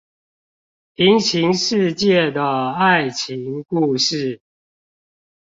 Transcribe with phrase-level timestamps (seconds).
[0.95, 4.41] 平行世界的愛情故事